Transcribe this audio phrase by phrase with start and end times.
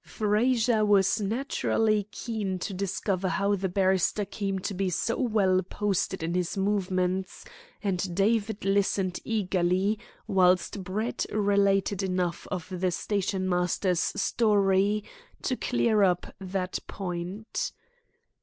[0.03, 6.23] Frazer was naturally keen to discover how the barrister came to be so well posted
[6.23, 7.45] in his movements,
[7.83, 15.03] and David listened eagerly whilst Brett related enough of the stationmaster's story
[15.43, 17.71] to clear up that point.